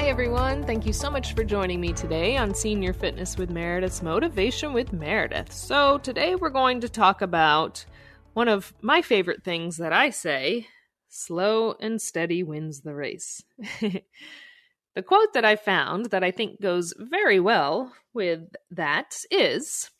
[0.00, 0.64] Hi, everyone.
[0.64, 4.94] Thank you so much for joining me today on Senior Fitness with Meredith's Motivation with
[4.94, 5.52] Meredith.
[5.52, 7.84] So, today we're going to talk about
[8.32, 10.66] one of my favorite things that I say
[11.10, 13.42] slow and steady wins the race.
[13.82, 18.40] the quote that I found that I think goes very well with
[18.70, 19.90] that is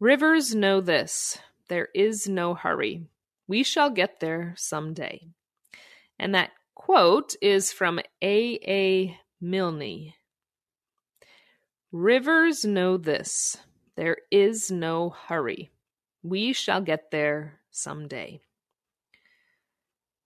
[0.00, 1.38] Rivers know this
[1.68, 3.04] there is no hurry.
[3.46, 5.26] We shall get there someday.
[6.18, 6.52] And that
[6.84, 8.58] quote is from A.
[8.66, 9.16] A.
[9.40, 10.12] Milne.
[11.92, 13.56] Rivers know this
[13.96, 15.70] there is no hurry.
[16.24, 18.40] We shall get there someday.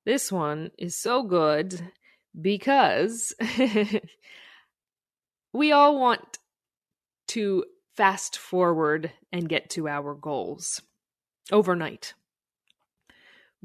[0.06, 1.92] This one is so good
[2.41, 3.34] because
[5.52, 6.38] we all want
[7.29, 7.65] to
[7.96, 10.80] fast forward and get to our goals
[11.52, 12.15] overnight.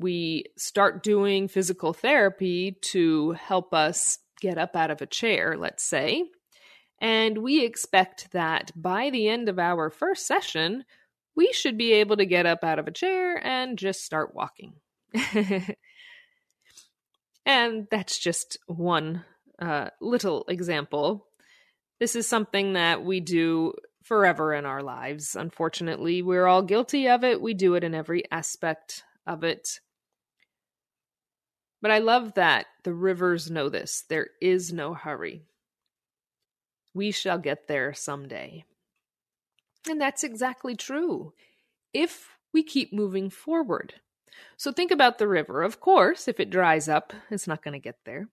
[0.02, 5.84] We start doing physical therapy to help us get up out of a chair, let's
[5.84, 6.26] say,
[7.02, 10.86] and we expect that by the end of our first session,
[11.36, 14.74] we should be able to get up out of a chair and just start walking.
[17.46, 19.26] and that's just one
[19.60, 21.26] uh, little example.
[22.00, 25.36] This is something that we do forever in our lives.
[25.36, 27.42] Unfortunately, we're all guilty of it.
[27.42, 29.80] We do it in every aspect of it.
[31.82, 34.04] But I love that the rivers know this.
[34.08, 35.44] There is no hurry.
[36.94, 38.66] We shall get there someday.
[39.90, 41.34] And that's exactly true
[41.94, 43.96] if we keep moving forward.
[44.58, 45.64] So think about the river.
[45.64, 48.30] Of course, if it dries up, it's not going to get there.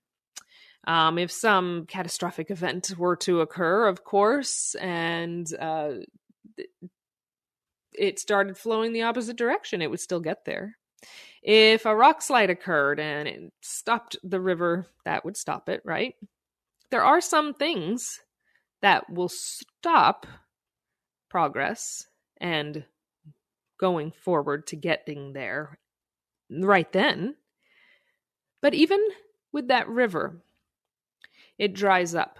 [0.86, 5.94] Um, if some catastrophic event were to occur, of course, and uh,
[7.92, 10.76] it started flowing the opposite direction, it would still get there.
[11.42, 16.14] If a rock slide occurred and it stopped the river, that would stop it, right?
[16.90, 18.20] There are some things
[18.82, 20.26] that will stop
[21.28, 22.06] progress
[22.40, 22.84] and
[23.78, 25.78] going forward to getting there
[26.50, 27.36] right then.
[28.60, 29.00] But even
[29.52, 30.42] with that river,
[31.58, 32.38] it dries up.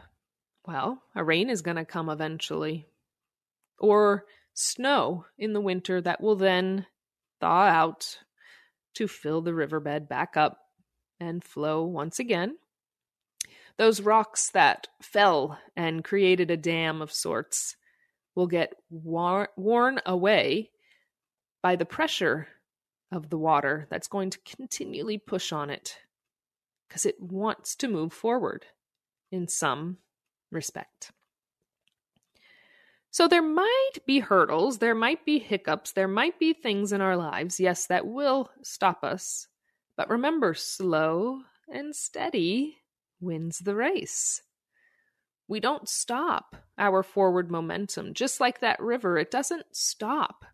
[0.67, 2.87] Well, a rain is going to come eventually.
[3.79, 4.25] Or
[4.55, 6.87] snow in the winter that will then
[7.41, 8.19] thaw out
[8.99, 10.59] to fill the riverbed back up
[11.21, 12.57] and flow once again.
[13.77, 17.77] Those rocks that fell and created a dam of sorts
[18.35, 20.71] will get war- worn away
[21.63, 22.49] by the pressure
[23.13, 25.99] of the water that's going to continually push on it
[26.89, 28.67] because it wants to move forward
[29.31, 29.99] in some
[30.51, 31.13] respect.
[33.19, 37.17] So there might be hurdles, there might be hiccups, there might be things in our
[37.17, 39.49] lives, yes, that will stop us.
[39.97, 42.77] But remember, slow and steady
[43.21, 44.43] wins the race.
[45.49, 48.15] We don't stop our forward momentum.
[48.15, 50.45] Just like that river, it doesn't stop.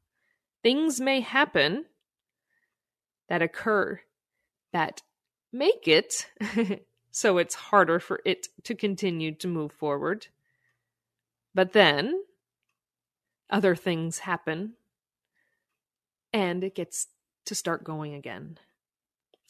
[0.63, 1.85] Things may happen
[3.29, 4.01] that occur
[4.73, 5.03] that
[5.53, 6.29] make it
[7.11, 10.29] so it's harder for it to continue to move forward.
[11.55, 12.23] But then
[13.51, 14.75] other things happen
[16.33, 17.09] and it gets
[17.47, 18.59] to start going again.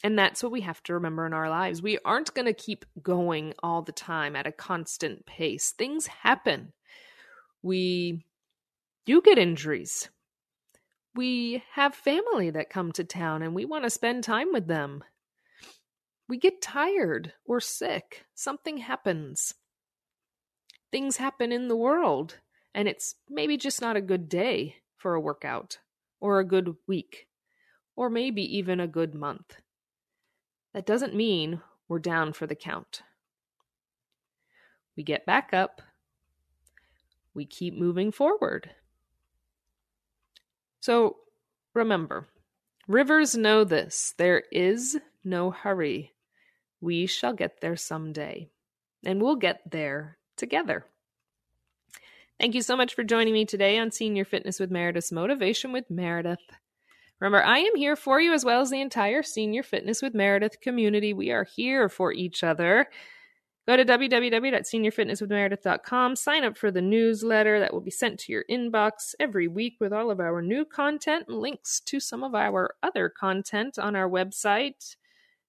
[0.03, 1.81] And that's what we have to remember in our lives.
[1.81, 5.71] We aren't going to keep going all the time at a constant pace.
[5.71, 6.73] Things happen.
[7.63, 8.25] We
[9.05, 10.09] do get injuries
[11.15, 15.03] we have family that come to town and we want to spend time with them.
[16.27, 18.25] We get tired or sick.
[18.35, 19.53] Something happens.
[20.91, 22.39] Things happen in the world,
[22.75, 25.79] and it's maybe just not a good day for a workout,
[26.19, 27.27] or a good week,
[27.95, 29.55] or maybe even a good month.
[30.73, 33.01] That doesn't mean we're down for the count.
[34.97, 35.81] We get back up,
[37.33, 38.69] we keep moving forward.
[40.81, 41.15] So
[41.73, 42.27] remember,
[42.89, 46.11] rivers know this there is no hurry.
[46.81, 48.49] We shall get there someday,
[49.05, 50.85] and we'll get there together.
[52.39, 55.89] Thank you so much for joining me today on Senior Fitness with Meredith's Motivation with
[55.89, 56.41] Meredith.
[57.21, 60.59] Remember, I am here for you as well as the entire Senior Fitness with Meredith
[60.59, 61.13] community.
[61.13, 62.87] We are here for each other.
[63.65, 69.15] Go to www.seniorfitnesswithmeredith.com, sign up for the newsletter that will be sent to your inbox
[69.17, 73.09] every week with all of our new content and links to some of our other
[73.09, 74.97] content on our website.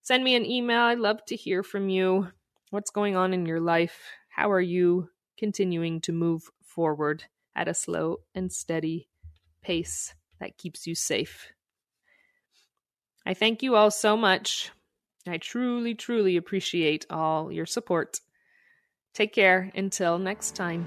[0.02, 0.82] Send me an email.
[0.82, 2.28] I'd love to hear from you.
[2.70, 4.00] What's going on in your life?
[4.28, 7.24] How are you continuing to move forward
[7.56, 9.08] at a slow and steady
[9.62, 11.48] pace that keeps you safe?
[13.26, 14.70] I thank you all so much
[15.28, 18.20] I truly, truly appreciate all your support.
[19.14, 19.70] Take care.
[19.74, 20.86] Until next time.